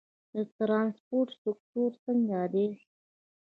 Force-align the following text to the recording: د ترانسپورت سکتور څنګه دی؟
د 0.33 0.35
ترانسپورت 0.57 1.31
سکتور 1.43 1.91
څنګه 2.05 2.39
دی؟ 2.53 2.67